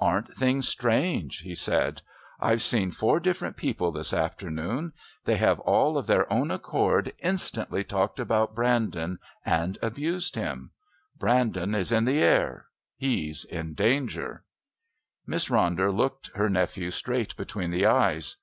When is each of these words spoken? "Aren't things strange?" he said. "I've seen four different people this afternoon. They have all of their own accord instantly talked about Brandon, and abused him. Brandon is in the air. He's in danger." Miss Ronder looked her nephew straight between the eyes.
"Aren't 0.00 0.34
things 0.36 0.66
strange?" 0.66 1.42
he 1.42 1.54
said. 1.54 2.02
"I've 2.40 2.62
seen 2.64 2.90
four 2.90 3.20
different 3.20 3.56
people 3.56 3.92
this 3.92 4.12
afternoon. 4.12 4.92
They 5.24 5.36
have 5.36 5.60
all 5.60 5.96
of 5.96 6.08
their 6.08 6.28
own 6.32 6.50
accord 6.50 7.12
instantly 7.20 7.84
talked 7.84 8.18
about 8.18 8.56
Brandon, 8.56 9.20
and 9.46 9.78
abused 9.80 10.34
him. 10.34 10.72
Brandon 11.16 11.76
is 11.76 11.92
in 11.92 12.06
the 12.06 12.18
air. 12.20 12.66
He's 12.96 13.44
in 13.44 13.74
danger." 13.74 14.42
Miss 15.28 15.48
Ronder 15.48 15.94
looked 15.96 16.32
her 16.34 16.48
nephew 16.48 16.90
straight 16.90 17.36
between 17.36 17.70
the 17.70 17.86
eyes. 17.86 18.38